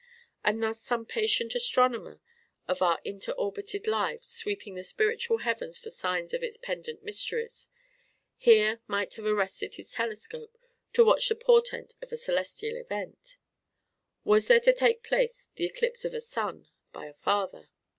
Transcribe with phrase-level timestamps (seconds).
[0.43, 2.21] And thus some patient astronomer
[2.67, 7.69] of our inter orbited lives, sweeping the spiritual heavens for signs of its pendent mysteries,
[8.35, 10.57] here might have arrested his telescope
[10.93, 13.37] to watch the portent of a celestial event:
[14.23, 17.69] was there to take place the eclipse of a son by a father?